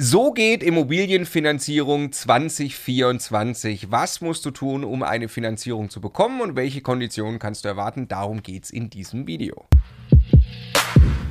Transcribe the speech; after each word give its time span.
So 0.00 0.30
geht 0.30 0.62
Immobilienfinanzierung 0.62 2.12
2024. 2.12 3.90
Was 3.90 4.20
musst 4.20 4.46
du 4.46 4.52
tun, 4.52 4.84
um 4.84 5.02
eine 5.02 5.28
Finanzierung 5.28 5.90
zu 5.90 6.00
bekommen 6.00 6.40
und 6.40 6.54
welche 6.54 6.82
Konditionen 6.82 7.40
kannst 7.40 7.64
du 7.64 7.68
erwarten? 7.68 8.06
Darum 8.06 8.44
geht's 8.44 8.70
in 8.70 8.90
diesem 8.90 9.26
Video. 9.26 9.66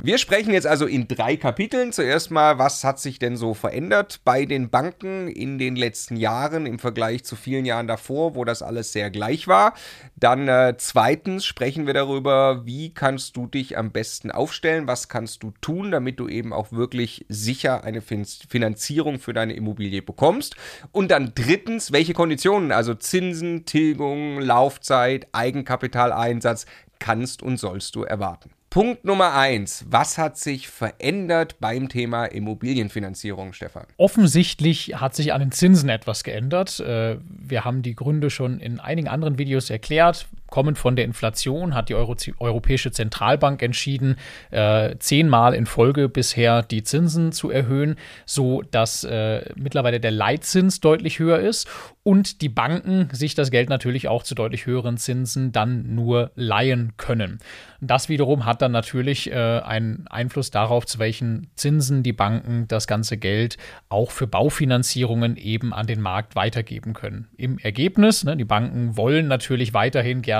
Wir 0.08 0.16
sprechen 0.16 0.54
jetzt 0.54 0.66
also 0.66 0.86
in 0.86 1.06
drei 1.06 1.36
Kapiteln. 1.36 1.92
Zuerst 1.92 2.30
mal, 2.30 2.58
was 2.58 2.82
hat 2.82 2.98
sich 2.98 3.18
denn 3.18 3.36
so 3.36 3.52
verändert 3.52 4.20
bei 4.24 4.46
den 4.46 4.70
Banken 4.70 5.28
in 5.28 5.58
den 5.58 5.76
letzten 5.76 6.16
Jahren 6.16 6.64
im 6.64 6.78
Vergleich 6.78 7.24
zu 7.24 7.36
vielen 7.36 7.66
Jahren 7.66 7.88
davor, 7.88 8.34
wo 8.34 8.46
das 8.46 8.62
alles 8.62 8.92
sehr 8.92 9.10
gleich 9.10 9.48
war. 9.48 9.74
Dann 10.16 10.48
äh, 10.48 10.76
zweitens 10.78 11.44
sprechen 11.44 11.86
wir 11.86 11.94
darüber, 11.94 12.64
wie 12.64 12.94
kannst 12.94 13.36
du 13.36 13.48
dich 13.48 13.76
am 13.76 13.90
besten 13.90 14.30
aufstellen, 14.30 14.86
was 14.86 15.08
kannst 15.08 15.42
du 15.42 15.52
tun, 15.60 15.90
damit 15.90 16.18
du 16.20 16.26
eben 16.28 16.54
auch 16.54 16.72
wirklich 16.72 17.26
sicher 17.28 17.84
eine 17.84 18.00
Finanzierung 18.00 19.18
für 19.18 19.34
deine 19.34 19.52
Immobilie 19.52 20.00
bekommst. 20.00 20.56
Und 20.90 21.10
dann 21.10 21.32
drittens, 21.34 21.92
welche 21.92 22.14
Konditionen, 22.14 22.72
also 22.72 22.94
Zinsen, 22.94 23.66
Tilgung, 23.66 24.40
Laufzeit, 24.40 25.26
Eigenkapitaleinsatz 25.32 26.64
kannst 26.98 27.42
und 27.42 27.58
sollst 27.58 27.94
du 27.94 28.04
erwarten. 28.04 28.50
Punkt 28.70 29.04
Nummer 29.04 29.34
eins. 29.34 29.86
Was 29.88 30.18
hat 30.18 30.36
sich 30.36 30.68
verändert 30.68 31.56
beim 31.58 31.88
Thema 31.88 32.26
Immobilienfinanzierung, 32.26 33.54
Stefan? 33.54 33.86
Offensichtlich 33.96 34.94
hat 34.96 35.14
sich 35.14 35.32
an 35.32 35.40
den 35.40 35.52
Zinsen 35.52 35.88
etwas 35.88 36.22
geändert. 36.22 36.78
Äh, 36.80 37.16
wir 37.26 37.64
haben 37.64 37.80
die 37.80 37.94
Gründe 37.94 38.28
schon 38.28 38.60
in 38.60 38.78
einigen 38.78 39.08
anderen 39.08 39.38
Videos 39.38 39.70
erklärt. 39.70 40.28
Kommend 40.50 40.78
von 40.78 40.96
der 40.96 41.04
Inflation 41.04 41.74
hat 41.74 41.88
die 41.88 41.94
Euro 41.94 42.16
Europäische 42.38 42.90
Zentralbank 42.90 43.62
entschieden, 43.62 44.16
äh, 44.50 44.96
zehnmal 44.98 45.54
in 45.54 45.66
Folge 45.66 46.08
bisher 46.08 46.62
die 46.62 46.82
Zinsen 46.82 47.32
zu 47.32 47.50
erhöhen, 47.50 47.96
so 48.24 48.62
dass 48.70 49.04
äh, 49.04 49.44
mittlerweile 49.56 50.00
der 50.00 50.10
Leitzins 50.10 50.80
deutlich 50.80 51.18
höher 51.18 51.38
ist 51.38 51.68
und 52.02 52.40
die 52.40 52.48
Banken 52.48 53.10
sich 53.12 53.34
das 53.34 53.50
Geld 53.50 53.68
natürlich 53.68 54.08
auch 54.08 54.22
zu 54.22 54.34
deutlich 54.34 54.64
höheren 54.64 54.96
Zinsen 54.96 55.52
dann 55.52 55.94
nur 55.94 56.30
leihen 56.36 56.94
können. 56.96 57.38
Das 57.82 58.08
wiederum 58.08 58.46
hat 58.46 58.62
dann 58.62 58.72
natürlich 58.72 59.30
äh, 59.30 59.34
einen 59.34 60.06
Einfluss 60.08 60.50
darauf, 60.50 60.86
zu 60.86 60.98
welchen 60.98 61.48
Zinsen 61.54 62.02
die 62.02 62.14
Banken 62.14 62.66
das 62.66 62.86
ganze 62.86 63.18
Geld 63.18 63.58
auch 63.90 64.10
für 64.10 64.26
Baufinanzierungen 64.26 65.36
eben 65.36 65.74
an 65.74 65.86
den 65.86 66.00
Markt 66.00 66.34
weitergeben 66.34 66.94
können. 66.94 67.28
Im 67.36 67.58
Ergebnis, 67.58 68.24
ne, 68.24 68.38
die 68.38 68.44
Banken 68.44 68.96
wollen 68.96 69.28
natürlich 69.28 69.74
weiterhin 69.74 70.22
gerne 70.22 70.37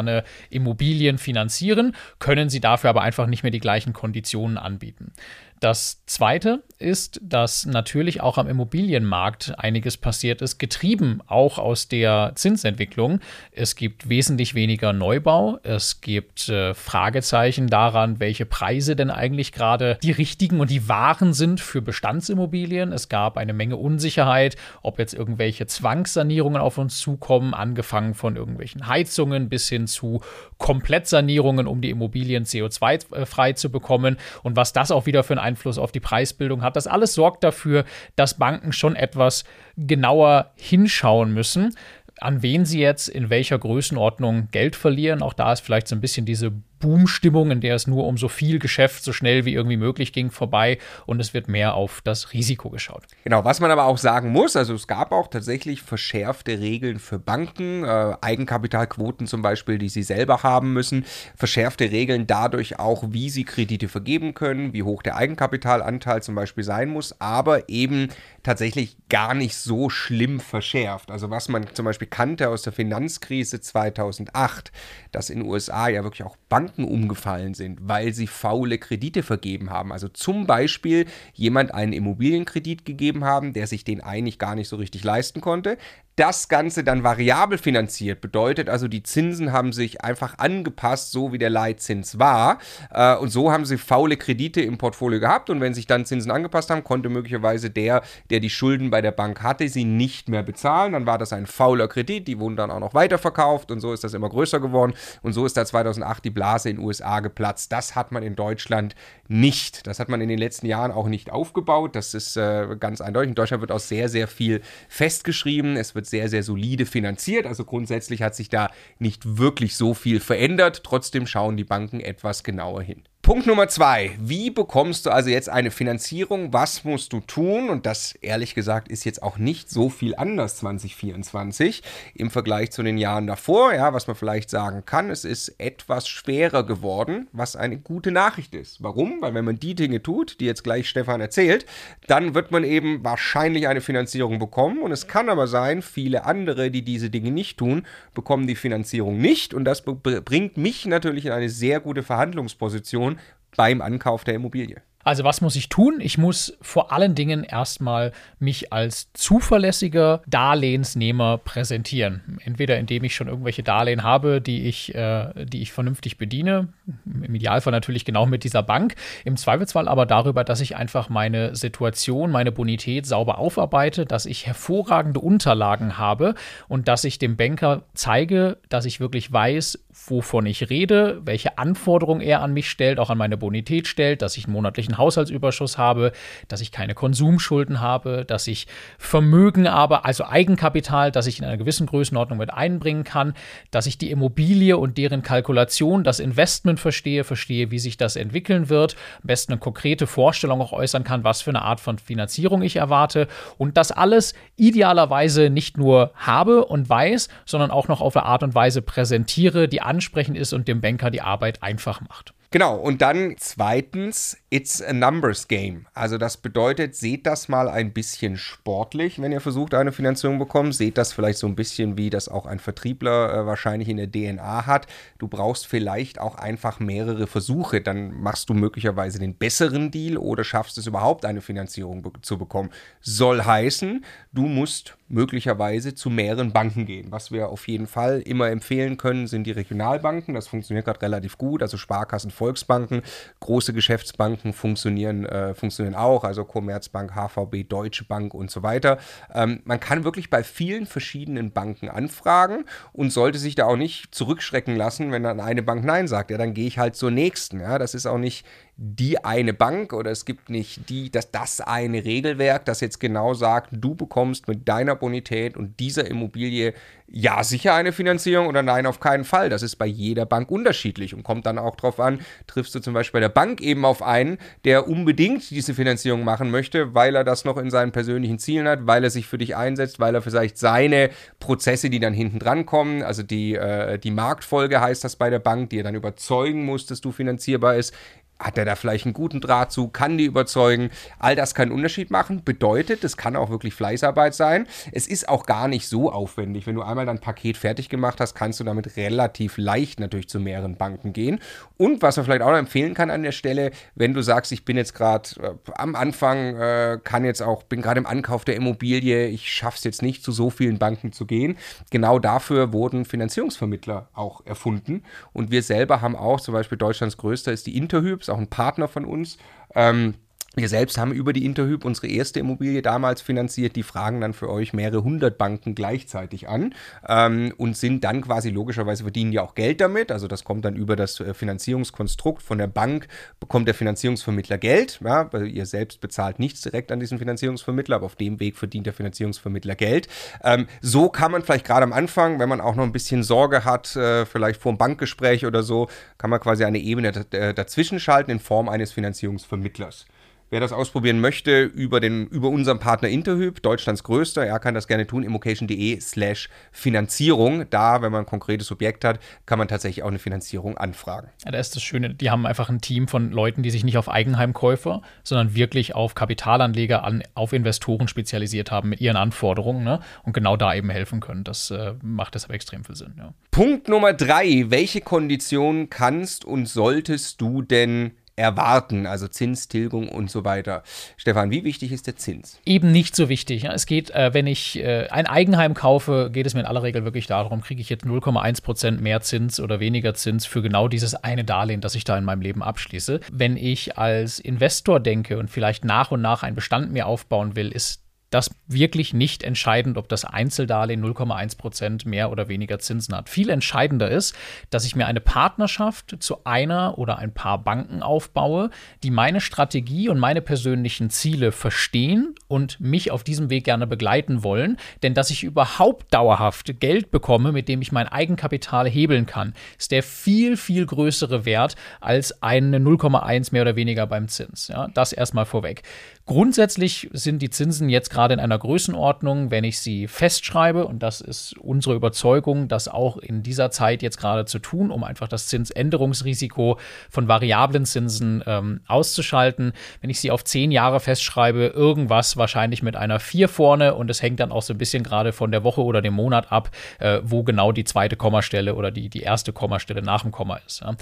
Immobilien 0.50 1.18
finanzieren, 1.18 1.94
können 2.18 2.48
sie 2.50 2.60
dafür 2.60 2.90
aber 2.90 3.02
einfach 3.02 3.26
nicht 3.26 3.42
mehr 3.42 3.52
die 3.52 3.60
gleichen 3.60 3.92
Konditionen 3.92 4.58
anbieten. 4.58 5.12
Das 5.60 6.04
Zweite 6.06 6.62
ist, 6.78 7.20
dass 7.22 7.66
natürlich 7.66 8.20
auch 8.20 8.38
am 8.38 8.48
Immobilienmarkt 8.48 9.58
einiges 9.58 9.96
passiert 9.96 10.40
ist, 10.40 10.58
getrieben 10.58 11.20
auch 11.26 11.58
aus 11.58 11.88
der 11.88 12.32
Zinsentwicklung. 12.36 13.20
Es 13.50 13.74
gibt 13.74 14.08
wesentlich 14.08 14.54
weniger 14.54 14.92
Neubau. 14.92 15.58
Es 15.64 16.00
gibt 16.00 16.48
äh, 16.48 16.74
Fragezeichen 16.74 17.66
daran, 17.66 18.20
welche 18.20 18.46
Preise 18.46 18.94
denn 18.94 19.10
eigentlich 19.10 19.52
gerade 19.52 19.98
die 20.02 20.12
richtigen 20.12 20.60
und 20.60 20.70
die 20.70 20.88
wahren 20.88 21.32
sind 21.32 21.60
für 21.60 21.82
Bestandsimmobilien. 21.82 22.92
Es 22.92 23.08
gab 23.08 23.36
eine 23.36 23.52
Menge 23.52 23.76
Unsicherheit, 23.76 24.56
ob 24.82 25.00
jetzt 25.00 25.14
irgendwelche 25.14 25.66
Zwangssanierungen 25.66 26.60
auf 26.60 26.78
uns 26.78 26.98
zukommen, 26.98 27.54
angefangen 27.54 28.14
von 28.14 28.36
irgendwelchen 28.36 28.86
Heizungen 28.86 29.48
bis 29.48 29.68
hin 29.68 29.88
zu 29.88 30.20
Komplettsanierungen, 30.58 31.66
um 31.66 31.80
die 31.80 31.90
Immobilien 31.90 32.44
CO2-frei 32.44 33.54
zu 33.54 33.70
bekommen 33.70 34.16
und 34.44 34.54
was 34.54 34.72
das 34.72 34.92
auch 34.92 35.06
wieder 35.06 35.24
für 35.24 35.32
einen 35.32 35.47
Einfluss 35.48 35.78
auf 35.78 35.92
die 35.92 36.00
Preisbildung 36.00 36.62
hat. 36.62 36.76
Das 36.76 36.86
alles 36.86 37.14
sorgt 37.14 37.42
dafür, 37.42 37.84
dass 38.16 38.38
Banken 38.38 38.72
schon 38.72 38.96
etwas 38.96 39.44
genauer 39.76 40.52
hinschauen 40.56 41.32
müssen, 41.32 41.74
an 42.20 42.42
wen 42.42 42.64
sie 42.64 42.80
jetzt 42.80 43.08
in 43.08 43.30
welcher 43.30 43.58
Größenordnung 43.58 44.48
Geld 44.50 44.76
verlieren. 44.76 45.22
Auch 45.22 45.34
da 45.34 45.52
ist 45.52 45.60
vielleicht 45.60 45.88
so 45.88 45.96
ein 45.96 46.00
bisschen 46.00 46.26
diese 46.26 46.52
Boomstimmung, 46.80 47.50
in 47.50 47.60
der 47.60 47.74
es 47.74 47.86
nur 47.86 48.06
um 48.06 48.16
so 48.16 48.28
viel 48.28 48.58
Geschäft 48.58 49.02
so 49.02 49.12
schnell 49.12 49.44
wie 49.44 49.54
irgendwie 49.54 49.76
möglich 49.76 50.12
ging, 50.12 50.30
vorbei 50.30 50.78
und 51.06 51.20
es 51.20 51.34
wird 51.34 51.48
mehr 51.48 51.74
auf 51.74 52.00
das 52.02 52.32
Risiko 52.32 52.70
geschaut. 52.70 53.04
Genau, 53.24 53.44
was 53.44 53.60
man 53.60 53.70
aber 53.70 53.84
auch 53.84 53.98
sagen 53.98 54.30
muss, 54.30 54.56
also 54.56 54.74
es 54.74 54.86
gab 54.86 55.12
auch 55.12 55.28
tatsächlich 55.28 55.82
verschärfte 55.82 56.60
Regeln 56.60 56.98
für 56.98 57.18
Banken, 57.18 57.84
äh, 57.84 58.16
Eigenkapitalquoten 58.20 59.26
zum 59.26 59.42
Beispiel, 59.42 59.78
die 59.78 59.88
sie 59.88 60.02
selber 60.02 60.42
haben 60.42 60.72
müssen, 60.72 61.04
verschärfte 61.36 61.90
Regeln 61.90 62.26
dadurch 62.26 62.78
auch, 62.78 63.04
wie 63.08 63.30
sie 63.30 63.44
Kredite 63.44 63.88
vergeben 63.88 64.34
können, 64.34 64.72
wie 64.72 64.82
hoch 64.82 65.02
der 65.02 65.16
Eigenkapitalanteil 65.16 66.22
zum 66.22 66.34
Beispiel 66.34 66.64
sein 66.64 66.88
muss, 66.88 67.20
aber 67.20 67.68
eben 67.68 68.08
tatsächlich 68.42 68.96
gar 69.08 69.34
nicht 69.34 69.56
so 69.56 69.90
schlimm 69.90 70.40
verschärft. 70.40 71.10
Also 71.10 71.30
was 71.30 71.48
man 71.48 71.66
zum 71.74 71.84
Beispiel 71.84 72.08
kannte 72.08 72.48
aus 72.48 72.62
der 72.62 72.72
Finanzkrise 72.72 73.60
2008, 73.60 74.72
dass 75.12 75.30
in 75.30 75.40
den 75.40 75.48
USA 75.48 75.88
ja 75.88 76.02
wirklich 76.02 76.22
auch 76.22 76.36
Banken 76.48 76.67
Banken 76.68 76.84
umgefallen 76.84 77.54
sind, 77.54 77.78
weil 77.82 78.12
sie 78.12 78.26
faule 78.26 78.78
Kredite 78.78 79.22
vergeben 79.22 79.70
haben. 79.70 79.92
Also 79.92 80.08
zum 80.08 80.46
Beispiel 80.46 81.06
jemand 81.32 81.72
einen 81.72 81.92
Immobilienkredit 81.92 82.84
gegeben 82.84 83.24
haben, 83.24 83.52
der 83.52 83.66
sich 83.66 83.84
den 83.84 84.02
eigentlich 84.02 84.38
gar 84.38 84.54
nicht 84.54 84.68
so 84.68 84.76
richtig 84.76 85.02
leisten 85.04 85.40
konnte 85.40 85.78
das 86.18 86.48
Ganze 86.48 86.82
dann 86.82 87.04
variabel 87.04 87.58
finanziert. 87.58 88.20
Bedeutet 88.20 88.68
also, 88.68 88.88
die 88.88 89.04
Zinsen 89.04 89.52
haben 89.52 89.72
sich 89.72 90.02
einfach 90.02 90.38
angepasst, 90.38 91.12
so 91.12 91.32
wie 91.32 91.38
der 91.38 91.50
Leitzins 91.50 92.18
war. 92.18 92.58
Äh, 92.90 93.16
und 93.16 93.30
so 93.30 93.52
haben 93.52 93.64
sie 93.64 93.78
faule 93.78 94.16
Kredite 94.16 94.60
im 94.60 94.78
Portfolio 94.78 95.20
gehabt. 95.20 95.48
Und 95.48 95.60
wenn 95.60 95.74
sich 95.74 95.86
dann 95.86 96.04
Zinsen 96.06 96.32
angepasst 96.32 96.70
haben, 96.70 96.82
konnte 96.82 97.08
möglicherweise 97.08 97.70
der, 97.70 98.02
der 98.30 98.40
die 98.40 98.50
Schulden 98.50 98.90
bei 98.90 99.00
der 99.00 99.12
Bank 99.12 99.42
hatte, 99.42 99.68
sie 99.68 99.84
nicht 99.84 100.28
mehr 100.28 100.42
bezahlen. 100.42 100.92
Dann 100.92 101.06
war 101.06 101.18
das 101.18 101.32
ein 101.32 101.46
fauler 101.46 101.86
Kredit. 101.86 102.26
Die 102.26 102.40
wurden 102.40 102.56
dann 102.56 102.72
auch 102.72 102.80
noch 102.80 102.94
weiterverkauft. 102.94 103.70
Und 103.70 103.80
so 103.80 103.92
ist 103.92 104.02
das 104.02 104.14
immer 104.14 104.28
größer 104.28 104.58
geworden. 104.58 104.94
Und 105.22 105.34
so 105.34 105.46
ist 105.46 105.56
da 105.56 105.64
2008 105.64 106.24
die 106.24 106.30
Blase 106.30 106.70
in 106.70 106.76
den 106.76 106.84
USA 106.84 107.20
geplatzt. 107.20 107.70
Das 107.70 107.94
hat 107.94 108.10
man 108.10 108.24
in 108.24 108.34
Deutschland 108.34 108.96
nicht. 109.28 109.86
Das 109.86 110.00
hat 110.00 110.08
man 110.08 110.20
in 110.20 110.28
den 110.28 110.38
letzten 110.38 110.66
Jahren 110.66 110.90
auch 110.90 111.06
nicht 111.06 111.30
aufgebaut. 111.30 111.94
Das 111.94 112.14
ist 112.14 112.36
äh, 112.36 112.76
ganz 112.80 113.00
eindeutig. 113.00 113.28
In 113.28 113.34
Deutschland 113.36 113.60
wird 113.60 113.70
auch 113.70 113.78
sehr, 113.78 114.08
sehr 114.08 114.26
viel 114.26 114.62
festgeschrieben. 114.88 115.76
Es 115.76 115.94
wird 115.94 116.07
sehr, 116.10 116.28
sehr 116.28 116.42
solide 116.42 116.86
finanziert. 116.86 117.46
Also 117.46 117.64
grundsätzlich 117.64 118.22
hat 118.22 118.34
sich 118.34 118.48
da 118.48 118.70
nicht 118.98 119.38
wirklich 119.38 119.76
so 119.76 119.94
viel 119.94 120.20
verändert. 120.20 120.82
Trotzdem 120.84 121.26
schauen 121.26 121.56
die 121.56 121.64
Banken 121.64 122.00
etwas 122.00 122.44
genauer 122.44 122.82
hin. 122.82 123.02
Punkt 123.28 123.46
Nummer 123.46 123.68
zwei. 123.68 124.12
Wie 124.18 124.48
bekommst 124.48 125.04
du 125.04 125.10
also 125.10 125.28
jetzt 125.28 125.50
eine 125.50 125.70
Finanzierung? 125.70 126.54
Was 126.54 126.84
musst 126.84 127.12
du 127.12 127.20
tun? 127.20 127.68
Und 127.68 127.84
das, 127.84 128.14
ehrlich 128.22 128.54
gesagt, 128.54 128.88
ist 128.88 129.04
jetzt 129.04 129.22
auch 129.22 129.36
nicht 129.36 129.68
so 129.68 129.90
viel 129.90 130.14
anders 130.16 130.56
2024 130.56 131.82
im 132.14 132.30
Vergleich 132.30 132.70
zu 132.70 132.82
den 132.82 132.96
Jahren 132.96 133.26
davor. 133.26 133.74
Ja, 133.74 133.92
was 133.92 134.06
man 134.06 134.16
vielleicht 134.16 134.48
sagen 134.48 134.84
kann, 134.86 135.10
es 135.10 135.26
ist 135.26 135.50
etwas 135.58 136.08
schwerer 136.08 136.64
geworden, 136.64 137.28
was 137.32 137.54
eine 137.54 137.76
gute 137.76 138.12
Nachricht 138.12 138.54
ist. 138.54 138.82
Warum? 138.82 139.20
Weil 139.20 139.34
wenn 139.34 139.44
man 139.44 139.58
die 139.58 139.74
Dinge 139.74 140.02
tut, 140.02 140.40
die 140.40 140.46
jetzt 140.46 140.64
gleich 140.64 140.88
Stefan 140.88 141.20
erzählt, 141.20 141.66
dann 142.06 142.34
wird 142.34 142.50
man 142.50 142.64
eben 142.64 143.04
wahrscheinlich 143.04 143.68
eine 143.68 143.82
Finanzierung 143.82 144.38
bekommen. 144.38 144.78
Und 144.80 144.90
es 144.90 145.06
kann 145.06 145.28
aber 145.28 145.48
sein, 145.48 145.82
viele 145.82 146.24
andere, 146.24 146.70
die 146.70 146.80
diese 146.80 147.10
Dinge 147.10 147.30
nicht 147.30 147.58
tun, 147.58 147.84
bekommen 148.14 148.46
die 148.46 148.56
Finanzierung 148.56 149.18
nicht. 149.18 149.52
Und 149.52 149.66
das 149.66 149.82
bringt 149.82 150.56
mich 150.56 150.86
natürlich 150.86 151.26
in 151.26 151.32
eine 151.32 151.50
sehr 151.50 151.80
gute 151.80 152.02
Verhandlungsposition 152.02 153.17
beim 153.56 153.80
Ankauf 153.80 154.24
der 154.24 154.34
Immobilie. 154.34 154.82
Also 155.04 155.24
was 155.24 155.40
muss 155.40 155.56
ich 155.56 155.68
tun? 155.68 156.00
Ich 156.00 156.18
muss 156.18 156.58
vor 156.60 156.92
allen 156.92 157.14
Dingen 157.14 157.44
erstmal 157.44 158.12
mich 158.40 158.72
als 158.72 159.10
zuverlässiger 159.14 160.22
Darlehensnehmer 160.26 161.38
präsentieren. 161.38 162.38
Entweder 162.44 162.78
indem 162.78 163.04
ich 163.04 163.14
schon 163.14 163.28
irgendwelche 163.28 163.62
Darlehen 163.62 164.02
habe, 164.02 164.40
die 164.40 164.66
ich, 164.66 164.94
äh, 164.94 165.46
die 165.46 165.62
ich 165.62 165.72
vernünftig 165.72 166.18
bediene, 166.18 166.68
im 167.06 167.34
Idealfall 167.34 167.70
natürlich 167.70 168.04
genau 168.04 168.26
mit 168.26 168.44
dieser 168.44 168.62
Bank, 168.62 168.96
im 169.24 169.36
Zweifelsfall 169.36 169.88
aber 169.88 170.04
darüber, 170.04 170.44
dass 170.44 170.60
ich 170.60 170.76
einfach 170.76 171.08
meine 171.08 171.54
Situation, 171.54 172.30
meine 172.30 172.52
Bonität 172.52 173.06
sauber 173.06 173.38
aufarbeite, 173.38 174.04
dass 174.04 174.26
ich 174.26 174.46
hervorragende 174.46 175.20
Unterlagen 175.20 175.96
habe 175.96 176.34
und 176.68 176.88
dass 176.88 177.04
ich 177.04 177.18
dem 177.18 177.36
Banker 177.36 177.84
zeige, 177.94 178.58
dass 178.68 178.84
ich 178.84 179.00
wirklich 179.00 179.32
weiß, 179.32 179.78
wovon 180.06 180.46
ich 180.46 180.70
rede, 180.70 181.20
welche 181.24 181.56
Anforderungen 181.56 182.20
er 182.20 182.42
an 182.42 182.52
mich 182.52 182.68
stellt, 182.68 182.98
auch 182.98 183.10
an 183.10 183.18
meine 183.18 183.36
Bonität 183.36 183.86
stellt, 183.86 184.22
dass 184.22 184.36
ich 184.36 184.44
einen 184.44 184.54
monatlichen 184.54 184.87
Haushaltsüberschuss 184.96 185.76
habe, 185.76 186.12
dass 186.48 186.62
ich 186.62 186.72
keine 186.72 186.94
Konsumschulden 186.94 187.80
habe, 187.80 188.24
dass 188.24 188.46
ich 188.46 188.66
Vermögen 188.96 189.68
habe, 189.70 190.04
also 190.04 190.24
Eigenkapital, 190.24 191.12
das 191.12 191.26
ich 191.26 191.38
in 191.38 191.44
einer 191.44 191.58
gewissen 191.58 191.86
Größenordnung 191.86 192.38
mit 192.38 192.52
einbringen 192.52 193.04
kann, 193.04 193.34
dass 193.70 193.86
ich 193.86 193.98
die 193.98 194.10
Immobilie 194.10 194.78
und 194.78 194.96
deren 194.96 195.22
Kalkulation, 195.22 196.04
das 196.04 196.20
Investment 196.20 196.80
verstehe, 196.80 197.24
verstehe, 197.24 197.70
wie 197.70 197.78
sich 197.78 197.96
das 197.96 198.16
entwickeln 198.16 198.68
wird, 198.68 198.96
am 199.22 199.26
besten 199.26 199.52
eine 199.52 199.60
konkrete 199.60 200.06
Vorstellung 200.06 200.60
auch 200.60 200.72
äußern 200.72 201.04
kann, 201.04 201.24
was 201.24 201.42
für 201.42 201.50
eine 201.50 201.62
Art 201.62 201.80
von 201.80 201.98
Finanzierung 201.98 202.62
ich 202.62 202.76
erwarte 202.76 203.28
und 203.58 203.76
das 203.76 203.92
alles 203.92 204.34
idealerweise 204.56 205.50
nicht 205.50 205.76
nur 205.76 206.12
habe 206.14 206.64
und 206.64 206.88
weiß, 206.88 207.28
sondern 207.44 207.70
auch 207.70 207.88
noch 207.88 208.00
auf 208.00 208.16
eine 208.16 208.26
Art 208.26 208.42
und 208.42 208.54
Weise 208.54 208.82
präsentiere, 208.82 209.68
die 209.68 209.82
ansprechend 209.82 210.36
ist 210.36 210.52
und 210.52 210.68
dem 210.68 210.80
Banker 210.80 211.10
die 211.10 211.22
Arbeit 211.22 211.62
einfach 211.62 212.00
macht. 212.00 212.34
Genau, 212.50 212.76
und 212.76 213.02
dann 213.02 213.34
zweitens, 213.36 214.38
it's 214.50 214.80
a 214.80 214.92
numbers 214.94 215.46
game. 215.46 215.86
Also 215.92 216.16
das 216.16 216.38
bedeutet, 216.38 216.94
seht 216.94 217.26
das 217.26 217.48
mal 217.48 217.68
ein 217.68 217.92
bisschen 217.92 218.38
sportlich, 218.38 219.20
wenn 219.20 219.30
ihr 219.30 219.42
versucht, 219.42 219.74
eine 219.74 219.92
Finanzierung 219.92 220.38
bekommt. 220.38 220.74
Seht 220.74 220.96
das 220.96 221.12
vielleicht 221.12 221.38
so 221.38 221.46
ein 221.46 221.54
bisschen, 221.54 221.98
wie 221.98 222.08
das 222.08 222.28
auch 222.28 222.46
ein 222.46 222.58
Vertriebler 222.58 223.34
äh, 223.34 223.46
wahrscheinlich 223.46 223.88
in 223.88 223.98
der 223.98 224.10
DNA 224.10 224.66
hat. 224.66 224.86
Du 225.18 225.28
brauchst 225.28 225.66
vielleicht 225.66 226.18
auch 226.18 226.36
einfach 226.36 226.80
mehrere 226.80 227.26
Versuche. 227.26 227.82
Dann 227.82 228.12
machst 228.12 228.48
du 228.48 228.54
möglicherweise 228.54 229.18
den 229.18 229.34
besseren 229.34 229.90
Deal 229.90 230.16
oder 230.16 230.44
schaffst 230.44 230.78
es 230.78 230.86
überhaupt, 230.86 231.26
eine 231.26 231.42
Finanzierung 231.42 232.02
be 232.02 232.12
zu 232.22 232.38
bekommen. 232.38 232.70
Soll 233.00 233.44
heißen, 233.44 234.04
du 234.32 234.42
musst 234.42 234.96
möglicherweise 235.08 235.94
zu 235.94 236.10
mehreren 236.10 236.52
Banken 236.52 236.86
gehen. 236.86 237.10
Was 237.10 237.32
wir 237.32 237.48
auf 237.48 237.68
jeden 237.68 237.86
Fall 237.86 238.20
immer 238.20 238.48
empfehlen 238.48 238.96
können, 238.96 239.26
sind 239.26 239.44
die 239.44 239.52
Regionalbanken. 239.52 240.34
Das 240.34 240.48
funktioniert 240.48 240.86
gerade 240.86 241.02
relativ 241.02 241.38
gut. 241.38 241.62
Also 241.62 241.76
Sparkassen, 241.76 242.30
Volksbanken, 242.30 243.02
große 243.40 243.72
Geschäftsbanken 243.72 244.37
funktionieren, 244.52 245.26
äh, 245.26 245.54
funktionieren 245.54 245.94
auch. 245.94 246.24
Also 246.24 246.44
Commerzbank, 246.44 247.14
HVB, 247.14 247.68
Deutsche 247.68 248.04
Bank 248.04 248.34
und 248.34 248.50
so 248.50 248.62
weiter. 248.62 248.98
Ähm, 249.34 249.60
man 249.64 249.80
kann 249.80 250.04
wirklich 250.04 250.30
bei 250.30 250.42
vielen 250.42 250.86
verschiedenen 250.86 251.52
Banken 251.52 251.88
anfragen 251.88 252.64
und 252.92 253.12
sollte 253.12 253.38
sich 253.38 253.54
da 253.54 253.66
auch 253.66 253.76
nicht 253.76 254.14
zurückschrecken 254.14 254.76
lassen, 254.76 255.12
wenn 255.12 255.22
dann 255.22 255.40
eine 255.40 255.62
Bank 255.62 255.84
Nein 255.84 256.08
sagt. 256.08 256.30
Ja, 256.30 256.38
dann 256.38 256.54
gehe 256.54 256.66
ich 256.66 256.78
halt 256.78 256.96
zur 256.96 257.10
nächsten. 257.10 257.60
Ja, 257.60 257.78
das 257.78 257.94
ist 257.94 258.06
auch 258.06 258.18
nicht 258.18 258.46
die 258.80 259.24
eine 259.24 259.54
Bank 259.54 259.92
oder 259.92 260.12
es 260.12 260.24
gibt 260.24 260.50
nicht 260.50 260.88
die, 260.88 261.10
dass 261.10 261.32
das 261.32 261.60
eine 261.60 262.04
Regelwerk, 262.04 262.64
das 262.64 262.80
jetzt 262.80 263.00
genau 263.00 263.34
sagt, 263.34 263.70
du 263.72 263.96
bekommst 263.96 264.46
mit 264.46 264.68
deiner 264.68 264.94
Bonität 264.94 265.56
und 265.56 265.80
dieser 265.80 266.06
Immobilie 266.06 266.74
ja 267.08 267.42
sicher 267.42 267.74
eine 267.74 267.90
Finanzierung 267.90 268.46
oder 268.46 268.62
nein, 268.62 268.86
auf 268.86 269.00
keinen 269.00 269.24
Fall. 269.24 269.48
Das 269.48 269.62
ist 269.62 269.76
bei 269.76 269.86
jeder 269.86 270.26
Bank 270.26 270.48
unterschiedlich 270.48 271.12
und 271.12 271.24
kommt 271.24 271.46
dann 271.46 271.58
auch 271.58 271.74
darauf 271.74 271.98
an, 271.98 272.20
triffst 272.46 272.72
du 272.72 272.78
zum 272.78 272.94
Beispiel 272.94 273.18
bei 273.18 273.22
der 273.22 273.30
Bank 273.30 273.60
eben 273.60 273.84
auf 273.84 274.00
einen, 274.00 274.38
der 274.64 274.86
unbedingt 274.86 275.50
diese 275.50 275.74
Finanzierung 275.74 276.22
machen 276.22 276.52
möchte, 276.52 276.94
weil 276.94 277.16
er 277.16 277.24
das 277.24 277.44
noch 277.44 277.56
in 277.56 277.70
seinen 277.70 277.90
persönlichen 277.90 278.38
Zielen 278.38 278.68
hat, 278.68 278.86
weil 278.86 279.02
er 279.02 279.10
sich 279.10 279.26
für 279.26 279.38
dich 279.38 279.56
einsetzt, 279.56 279.98
weil 279.98 280.14
er 280.14 280.22
vielleicht 280.22 280.56
seine 280.56 281.10
Prozesse, 281.40 281.90
die 281.90 281.98
dann 281.98 282.14
hinten 282.14 282.38
dran 282.38 282.64
kommen, 282.64 283.02
also 283.02 283.24
die, 283.24 283.56
äh, 283.56 283.98
die 283.98 284.12
Marktfolge 284.12 284.80
heißt 284.80 285.02
das 285.02 285.16
bei 285.16 285.30
der 285.30 285.40
Bank, 285.40 285.70
die 285.70 285.80
er 285.80 285.84
dann 285.84 285.96
überzeugen 285.96 286.64
muss, 286.64 286.86
dass 286.86 287.00
du 287.00 287.10
finanzierbar 287.10 287.74
ist, 287.74 287.92
hat 288.38 288.56
er 288.56 288.64
da 288.64 288.76
vielleicht 288.76 289.04
einen 289.04 289.14
guten 289.14 289.40
Draht 289.40 289.72
zu? 289.72 289.88
Kann 289.88 290.16
die 290.16 290.24
überzeugen? 290.24 290.90
All 291.18 291.34
das 291.34 291.54
kann 291.54 291.68
einen 291.68 291.76
Unterschied 291.76 292.10
machen. 292.10 292.44
Bedeutet, 292.44 293.02
es 293.02 293.16
kann 293.16 293.34
auch 293.34 293.50
wirklich 293.50 293.74
Fleißarbeit 293.74 294.34
sein. 294.34 294.66
Es 294.92 295.08
ist 295.08 295.28
auch 295.28 295.44
gar 295.44 295.66
nicht 295.66 295.88
so 295.88 296.12
aufwendig. 296.12 296.66
Wenn 296.66 296.76
du 296.76 296.82
einmal 296.82 297.06
dein 297.06 297.18
Paket 297.18 297.56
fertig 297.56 297.88
gemacht 297.88 298.20
hast, 298.20 298.34
kannst 298.34 298.60
du 298.60 298.64
damit 298.64 298.96
relativ 298.96 299.58
leicht 299.58 299.98
natürlich 299.98 300.28
zu 300.28 300.38
mehreren 300.38 300.76
Banken 300.76 301.12
gehen. 301.12 301.40
Und 301.76 302.00
was 302.02 302.16
man 302.16 302.26
vielleicht 302.26 302.42
auch 302.42 302.50
noch 302.50 302.58
empfehlen 302.58 302.94
kann 302.94 303.10
an 303.10 303.24
der 303.24 303.32
Stelle, 303.32 303.72
wenn 303.96 304.14
du 304.14 304.22
sagst, 304.22 304.52
ich 304.52 304.64
bin 304.64 304.76
jetzt 304.76 304.94
gerade 304.94 305.28
äh, 305.42 305.72
am 305.74 305.96
Anfang, 305.96 306.56
äh, 306.56 306.98
kann 307.02 307.24
jetzt 307.24 307.42
auch, 307.42 307.64
bin 307.64 307.82
gerade 307.82 307.98
im 307.98 308.06
Ankauf 308.06 308.44
der 308.44 308.54
Immobilie, 308.54 309.26
ich 309.26 309.52
schaffe 309.52 309.78
es 309.78 309.84
jetzt 309.84 310.02
nicht, 310.02 310.22
zu 310.22 310.30
so 310.30 310.50
vielen 310.50 310.78
Banken 310.78 311.12
zu 311.12 311.26
gehen. 311.26 311.58
Genau 311.90 312.20
dafür 312.20 312.72
wurden 312.72 313.04
Finanzierungsvermittler 313.04 314.08
auch 314.14 314.46
erfunden. 314.46 315.02
Und 315.32 315.50
wir 315.50 315.62
selber 315.62 316.00
haben 316.00 316.14
auch, 316.14 316.40
zum 316.40 316.54
Beispiel 316.54 316.78
Deutschlands 316.78 317.16
größter 317.16 317.52
ist 317.52 317.66
die 317.66 317.76
Interhyp, 317.76 318.27
auch 318.30 318.38
ein 318.38 318.48
Partner 318.48 318.88
von 318.88 319.04
uns. 319.04 319.38
Ähm, 319.74 320.14
wir 320.54 320.68
selbst 320.68 320.98
haben 320.98 321.12
über 321.12 321.32
die 321.32 321.44
Interhyp 321.44 321.84
unsere 321.84 322.08
erste 322.08 322.40
Immobilie 322.40 322.82
damals 322.82 323.20
finanziert. 323.20 323.76
Die 323.76 323.82
fragen 323.82 324.20
dann 324.20 324.32
für 324.32 324.50
euch 324.50 324.72
mehrere 324.72 325.04
hundert 325.04 325.38
Banken 325.38 325.74
gleichzeitig 325.74 326.48
an 326.48 326.74
ähm, 327.06 327.52
und 327.58 327.76
sind 327.76 328.02
dann 328.02 328.22
quasi 328.22 328.50
logischerweise 328.50 329.04
verdienen 329.04 329.30
ja 329.32 329.42
auch 329.42 329.54
Geld 329.54 329.80
damit. 329.80 330.10
Also 330.10 330.26
das 330.26 330.44
kommt 330.44 330.64
dann 330.64 330.74
über 330.74 330.96
das 330.96 331.20
äh, 331.20 331.32
Finanzierungskonstrukt 331.34 332.42
von 332.42 332.58
der 332.58 332.66
Bank, 332.66 333.08
bekommt 333.38 333.68
der 333.68 333.74
Finanzierungsvermittler 333.74 334.58
Geld. 334.58 335.00
Ja, 335.04 335.30
ihr 335.38 335.66
selbst 335.66 336.00
bezahlt 336.00 336.38
nichts 336.38 336.62
direkt 336.62 336.90
an 336.90 336.98
diesen 336.98 337.18
Finanzierungsvermittler, 337.18 337.96
aber 337.96 338.06
auf 338.06 338.16
dem 338.16 338.40
Weg 338.40 338.56
verdient 338.56 338.86
der 338.86 338.94
Finanzierungsvermittler 338.94 339.76
Geld. 339.76 340.08
Ähm, 340.42 340.66
so 340.80 341.08
kann 341.08 341.30
man 341.30 341.42
vielleicht 341.42 341.66
gerade 341.66 341.84
am 341.84 341.92
Anfang, 341.92 342.40
wenn 342.40 342.48
man 342.48 342.60
auch 342.60 342.74
noch 342.74 342.84
ein 342.84 342.92
bisschen 342.92 343.22
Sorge 343.22 343.64
hat, 343.64 343.94
äh, 343.94 344.26
vielleicht 344.26 344.60
vor 344.60 344.70
einem 344.70 344.78
Bankgespräch 344.78 345.46
oder 345.46 345.62
so, 345.62 345.88
kann 346.16 346.30
man 346.30 346.40
quasi 346.40 346.64
eine 346.64 346.78
Ebene 346.78 347.12
dazwischen 347.12 348.00
schalten 348.00 348.30
in 348.30 348.40
Form 348.40 348.68
eines 348.68 348.92
Finanzierungsvermittlers. 348.92 350.06
Wer 350.50 350.60
das 350.60 350.72
ausprobieren 350.72 351.20
möchte, 351.20 351.62
über, 351.62 352.00
den, 352.00 352.26
über 352.28 352.48
unseren 352.48 352.78
Partner 352.78 353.10
Interhyp, 353.10 353.62
Deutschlands 353.62 354.02
größter, 354.02 354.46
er 354.46 354.58
kann 354.58 354.74
das 354.74 354.88
gerne 354.88 355.06
tun, 355.06 355.22
immocation.de 355.22 356.00
slash 356.00 356.48
Finanzierung. 356.72 357.68
Da, 357.68 358.00
wenn 358.00 358.12
man 358.12 358.22
ein 358.22 358.26
konkretes 358.26 358.72
Objekt 358.72 359.04
hat, 359.04 359.20
kann 359.44 359.58
man 359.58 359.68
tatsächlich 359.68 360.04
auch 360.04 360.08
eine 360.08 360.18
Finanzierung 360.18 360.78
anfragen. 360.78 361.28
Ja, 361.44 361.50
da 361.50 361.58
ist 361.58 361.76
das 361.76 361.82
Schöne, 361.82 362.14
die 362.14 362.30
haben 362.30 362.46
einfach 362.46 362.70
ein 362.70 362.80
Team 362.80 363.08
von 363.08 363.30
Leuten, 363.30 363.62
die 363.62 363.70
sich 363.70 363.84
nicht 363.84 363.98
auf 363.98 364.08
Eigenheimkäufer, 364.08 365.02
sondern 365.22 365.54
wirklich 365.54 365.94
auf 365.94 366.14
Kapitalanleger, 366.14 367.04
an, 367.04 367.22
auf 367.34 367.52
Investoren 367.52 368.08
spezialisiert 368.08 368.70
haben 368.70 368.88
mit 368.88 369.02
ihren 369.02 369.16
Anforderungen 369.16 369.84
ne? 369.84 370.00
und 370.22 370.32
genau 370.32 370.56
da 370.56 370.74
eben 370.74 370.88
helfen 370.88 371.20
können. 371.20 371.44
Das 371.44 371.70
äh, 371.70 371.92
macht 372.02 372.34
deshalb 372.34 372.54
extrem 372.54 372.84
viel 372.84 372.96
Sinn. 372.96 373.14
Ja. 373.18 373.34
Punkt 373.50 373.88
Nummer 373.88 374.14
drei. 374.14 374.64
Welche 374.68 375.02
Konditionen 375.02 375.90
kannst 375.90 376.46
und 376.46 376.66
solltest 376.66 377.42
du 377.42 377.60
denn 377.60 378.12
erwarten, 378.38 379.06
also 379.06 379.28
Zins, 379.28 379.68
Tilgung 379.68 380.08
und 380.08 380.30
so 380.30 380.44
weiter. 380.44 380.82
Stefan, 381.16 381.50
wie 381.50 381.64
wichtig 381.64 381.92
ist 381.92 382.06
der 382.06 382.16
Zins? 382.16 382.60
Eben 382.64 382.92
nicht 382.92 383.14
so 383.14 383.28
wichtig. 383.28 383.64
Es 383.64 383.86
geht, 383.86 384.10
äh, 384.10 384.32
wenn 384.32 384.46
ich 384.46 384.78
äh, 384.78 385.08
ein 385.10 385.26
Eigenheim 385.26 385.74
kaufe, 385.74 386.30
geht 386.32 386.46
es 386.46 386.54
mir 386.54 386.60
in 386.60 386.66
aller 386.66 386.82
Regel 386.82 387.04
wirklich 387.04 387.26
darum, 387.26 387.60
kriege 387.60 387.80
ich 387.80 387.88
jetzt 387.88 388.04
0,1 388.04 388.62
Prozent 388.62 389.00
mehr 389.00 389.20
Zins 389.20 389.60
oder 389.60 389.80
weniger 389.80 390.14
Zins 390.14 390.46
für 390.46 390.62
genau 390.62 390.88
dieses 390.88 391.14
eine 391.14 391.44
Darlehen, 391.44 391.80
das 391.80 391.94
ich 391.94 392.04
da 392.04 392.16
in 392.16 392.24
meinem 392.24 392.40
Leben 392.40 392.62
abschließe. 392.62 393.20
Wenn 393.32 393.56
ich 393.56 393.98
als 393.98 394.38
Investor 394.38 395.00
denke 395.00 395.38
und 395.38 395.50
vielleicht 395.50 395.84
nach 395.84 396.10
und 396.10 396.22
nach 396.22 396.42
einen 396.42 396.54
Bestand 396.54 396.92
mir 396.92 397.06
aufbauen 397.06 397.56
will, 397.56 397.70
ist 397.70 398.07
das 398.30 398.50
wirklich 398.66 399.14
nicht 399.14 399.42
entscheidend, 399.42 399.96
ob 399.96 400.08
das 400.08 400.24
Einzeldarlehen 400.24 401.02
0,1 401.02 401.56
Prozent 401.56 402.04
mehr 402.04 402.30
oder 402.30 402.48
weniger 402.48 402.78
Zinsen 402.78 403.16
hat. 403.16 403.28
Viel 403.30 403.48
entscheidender 403.48 404.10
ist, 404.10 404.34
dass 404.68 404.84
ich 404.84 404.94
mir 404.94 405.06
eine 405.06 405.20
Partnerschaft 405.20 406.16
zu 406.20 406.44
einer 406.44 406.98
oder 406.98 407.18
ein 407.18 407.32
paar 407.32 407.58
Banken 407.58 408.02
aufbaue, 408.02 408.70
die 409.02 409.10
meine 409.10 409.40
Strategie 409.40 410.10
und 410.10 410.18
meine 410.18 410.42
persönlichen 410.42 411.08
Ziele 411.08 411.52
verstehen 411.52 412.34
und 412.48 412.78
mich 412.80 413.10
auf 413.10 413.24
diesem 413.24 413.48
Weg 413.48 413.64
gerne 413.64 413.86
begleiten 413.86 414.42
wollen. 414.42 414.76
Denn 415.02 415.14
dass 415.14 415.30
ich 415.30 415.44
überhaupt 415.44 416.12
dauerhaft 416.12 416.80
Geld 416.80 417.10
bekomme, 417.10 417.52
mit 417.52 417.68
dem 417.68 417.80
ich 417.80 417.92
mein 417.92 418.08
Eigenkapital 418.08 418.88
hebeln 418.88 419.24
kann, 419.24 419.54
ist 419.78 419.90
der 419.90 420.02
viel, 420.02 420.58
viel 420.58 420.84
größere 420.84 421.46
Wert 421.46 421.76
als 422.00 422.42
eine 422.42 422.78
0,1 422.78 423.52
mehr 423.52 423.62
oder 423.62 423.76
weniger 423.76 424.06
beim 424.06 424.28
Zins. 424.28 424.68
Ja, 424.68 424.88
das 424.88 425.14
erstmal 425.14 425.46
vorweg. 425.46 425.82
Grundsätzlich 426.26 427.08
sind 427.12 427.40
die 427.40 427.48
Zinsen 427.48 427.88
jetzt 427.88 428.10
gerade 428.10 428.17
in 428.26 428.40
einer 428.40 428.58
Größenordnung, 428.58 429.50
wenn 429.50 429.64
ich 429.64 429.80
sie 429.80 430.08
festschreibe, 430.08 430.86
und 430.86 431.02
das 431.02 431.20
ist 431.20 431.56
unsere 431.58 431.94
Überzeugung, 431.94 432.68
das 432.68 432.88
auch 432.88 433.16
in 433.16 433.42
dieser 433.42 433.70
Zeit 433.70 434.02
jetzt 434.02 434.18
gerade 434.18 434.44
zu 434.44 434.58
tun, 434.58 434.90
um 434.90 435.04
einfach 435.04 435.28
das 435.28 435.46
Zinsänderungsrisiko 435.46 436.78
von 437.10 437.28
variablen 437.28 437.84
Zinsen 437.84 438.42
ähm, 438.46 438.80
auszuschalten. 438.86 439.72
Wenn 440.00 440.10
ich 440.10 440.20
sie 440.20 440.30
auf 440.30 440.44
zehn 440.44 440.70
Jahre 440.70 441.00
festschreibe, 441.00 441.66
irgendwas 441.68 442.36
wahrscheinlich 442.36 442.82
mit 442.82 442.96
einer 442.96 443.20
vier 443.20 443.48
vorne 443.48 443.94
und 443.94 444.10
es 444.10 444.22
hängt 444.22 444.40
dann 444.40 444.52
auch 444.52 444.62
so 444.62 444.74
ein 444.74 444.78
bisschen 444.78 445.02
gerade 445.02 445.32
von 445.32 445.50
der 445.50 445.64
Woche 445.64 445.82
oder 445.82 446.02
dem 446.02 446.14
Monat 446.14 446.52
ab, 446.52 446.70
äh, 446.98 447.20
wo 447.22 447.42
genau 447.42 447.72
die 447.72 447.84
zweite 447.84 448.16
Kommastelle 448.16 448.74
oder 448.74 448.90
die, 448.90 449.08
die 449.08 449.22
erste 449.22 449.52
Kommastelle 449.52 450.02
nach 450.02 450.22
dem 450.22 450.32
Komma 450.32 450.56
ist. 450.66 450.80
Ja. 450.80 450.94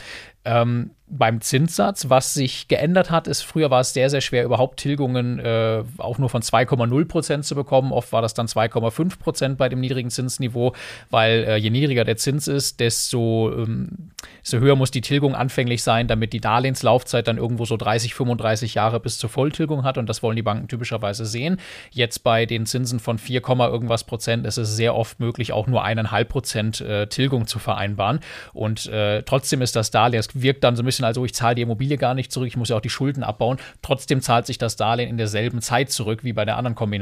Ähm, 0.44 0.90
beim 1.08 1.40
Zinssatz, 1.40 2.08
was 2.08 2.34
sich 2.34 2.68
geändert 2.68 3.10
hat, 3.10 3.28
ist, 3.28 3.42
früher 3.42 3.70
war 3.70 3.80
es 3.80 3.92
sehr, 3.92 4.10
sehr 4.10 4.20
schwer, 4.20 4.44
überhaupt 4.44 4.78
Tilgungen 4.78 5.38
äh, 5.38 5.84
auch 5.98 6.18
nur 6.18 6.28
von 6.28 6.42
2,0 6.42 7.04
Prozent 7.08 7.44
zu 7.44 7.54
bekommen. 7.54 7.92
Oft 7.92 8.12
war 8.12 8.22
das 8.22 8.34
dann 8.34 8.46
2,5 8.46 9.18
Prozent 9.18 9.58
bei 9.58 9.68
dem 9.68 9.80
niedrigen 9.80 10.10
Zinsniveau, 10.10 10.72
weil 11.10 11.44
äh, 11.44 11.56
je 11.56 11.70
niedriger 11.70 12.04
der 12.04 12.16
Zins 12.16 12.48
ist, 12.48 12.80
desto, 12.80 13.52
ähm, 13.52 14.10
desto 14.42 14.58
höher 14.58 14.76
muss 14.76 14.90
die 14.90 15.00
Tilgung 15.00 15.34
anfänglich 15.34 15.82
sein, 15.82 16.08
damit 16.08 16.32
die 16.32 16.40
Darlehenslaufzeit 16.40 17.28
dann 17.28 17.38
irgendwo 17.38 17.64
so 17.64 17.76
30, 17.76 18.14
35 18.14 18.74
Jahre 18.74 19.00
bis 19.00 19.18
zur 19.18 19.30
Volltilgung 19.30 19.84
hat. 19.84 19.98
Und 19.98 20.08
das 20.08 20.22
wollen 20.22 20.36
die 20.36 20.42
Banken 20.42 20.68
typischerweise 20.68 21.24
sehen. 21.24 21.58
Jetzt 21.90 22.24
bei 22.24 22.46
den 22.46 22.66
Zinsen 22.66 23.00
von 23.00 23.18
4, 23.18 23.42
irgendwas 23.46 24.04
Prozent 24.04 24.46
ist 24.46 24.58
es 24.58 24.76
sehr 24.76 24.94
oft 24.94 25.20
möglich, 25.20 25.52
auch 25.52 25.66
nur 25.66 25.82
eineinhalb 25.82 26.28
Prozent 26.28 26.80
äh, 26.80 27.06
Tilgung 27.06 27.46
zu 27.46 27.58
vereinbaren. 27.58 28.20
Und 28.52 28.86
äh, 28.86 29.22
trotzdem 29.22 29.62
ist 29.62 29.76
das 29.76 29.90
Darlehen, 29.90 30.20
es 30.20 30.40
wirkt 30.40 30.64
dann 30.64 30.76
so 30.76 30.82
ein 30.82 30.86
bisschen, 30.86 31.04
also 31.04 31.24
ich 31.24 31.34
zahle 31.34 31.54
die 31.54 31.62
Immobilie 31.62 31.96
gar 31.96 32.14
nicht 32.14 32.32
zurück, 32.32 32.48
ich 32.48 32.56
muss 32.56 32.68
ja 32.68 32.76
auch 32.76 32.80
die 32.80 32.90
Schulden 32.90 33.22
abbauen. 33.22 33.58
Trotzdem 33.82 34.20
zahlt 34.20 34.46
sich 34.46 34.58
das 34.58 34.76
Darlehen 34.76 35.08
in 35.08 35.16
derselben 35.16 35.60
Zeit 35.60 35.90
zurück 35.90 36.24
wie 36.24 36.32
bei 36.32 36.44
der 36.44 36.56
anderen 36.56 36.74
Kombination. 36.74 36.95